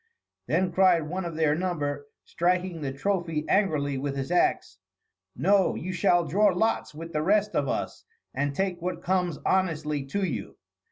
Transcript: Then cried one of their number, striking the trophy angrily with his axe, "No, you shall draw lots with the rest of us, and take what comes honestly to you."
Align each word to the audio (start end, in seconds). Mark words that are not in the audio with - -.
Then 0.47 0.71
cried 0.71 1.03
one 1.03 1.25
of 1.25 1.35
their 1.35 1.53
number, 1.53 2.07
striking 2.25 2.81
the 2.81 2.91
trophy 2.91 3.45
angrily 3.47 3.99
with 3.99 4.15
his 4.15 4.31
axe, 4.31 4.79
"No, 5.35 5.75
you 5.75 5.93
shall 5.93 6.25
draw 6.25 6.47
lots 6.47 6.95
with 6.95 7.13
the 7.13 7.21
rest 7.21 7.53
of 7.55 7.67
us, 7.69 8.03
and 8.33 8.55
take 8.55 8.81
what 8.81 9.03
comes 9.03 9.37
honestly 9.45 10.03
to 10.05 10.25
you." 10.25 10.57